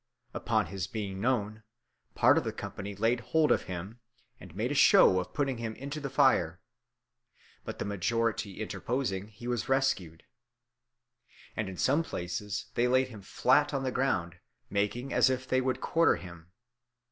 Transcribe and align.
Upon 0.33 0.65
his 0.65 0.87
being 0.87 1.21
known, 1.21 1.61
part 2.15 2.35
of 2.39 2.43
the 2.43 2.51
company 2.51 2.95
laid 2.95 3.19
hold 3.19 3.51
of 3.51 3.65
him 3.65 3.99
and 4.39 4.55
made 4.55 4.71
a 4.71 4.73
show 4.73 5.19
of 5.19 5.31
putting 5.31 5.59
him 5.59 5.75
into 5.75 5.99
the 5.99 6.09
fire; 6.09 6.59
but 7.65 7.77
the 7.77 7.85
majority 7.85 8.59
interposing, 8.61 9.27
he 9.27 9.47
was 9.47 9.69
rescued. 9.69 10.23
And 11.55 11.69
in 11.69 11.77
some 11.77 12.01
places 12.01 12.71
they 12.73 12.87
laid 12.87 13.09
him 13.09 13.21
flat 13.21 13.75
on 13.75 13.83
the 13.83 13.91
ground, 13.91 14.39
making 14.71 15.13
as 15.13 15.29
if 15.29 15.47
they 15.47 15.61
would 15.61 15.81
quarter 15.81 16.15
him. 16.15 16.51